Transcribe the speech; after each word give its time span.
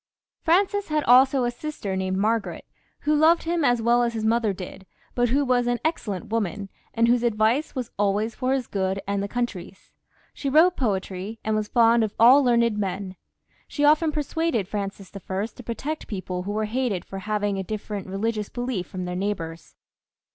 Francis 0.41 0.87
had 0.87 1.03
also 1.03 1.43
a 1.43 1.51
sister 1.51 1.95
named 1.95 2.17
Margaret, 2.17 2.65
who 3.01 3.13
lo"^ed 3.15 3.43
him 3.43 3.63
as 3.63 3.83
well 3.83 4.01
as 4.01 4.15
his 4.15 4.25
mother 4.25 4.51
did, 4.51 4.87
but 5.13 5.29
who 5.29 5.45
was 5.45 5.67
an 5.67 5.79
excellent 5.85 6.29
woman, 6.29 6.69
and 6.95 7.07
whose 7.07 7.21
advice 7.21 7.75
was 7.75 7.91
always 7.99 8.33
for 8.33 8.51
his 8.53 8.65
good 8.65 8.99
and 9.07 9.21
the 9.21 9.27
country's. 9.27 9.91
She 10.33 10.49
wrote 10.49 10.75
poetry, 10.75 11.37
and 11.43 11.55
was 11.55 11.67
fond 11.67 12.03
of 12.03 12.15
all 12.19 12.43
learned 12.43 12.79
men; 12.79 13.15
she 13.67 13.85
often 13.85 14.11
persuaded 14.11 14.67
Francis 14.67 15.11
I. 15.15 15.45
to 15.45 15.61
protect 15.63 16.07
people 16.07 16.41
who 16.41 16.51
were 16.51 16.65
hated 16.65 17.05
for 17.05 17.19
having 17.19 17.59
a 17.59 17.63
different 17.63 18.07
religious 18.07 18.49
belief 18.49 18.87
from 18.87 19.05
their 19.05 19.15
neighbours. 19.15 19.75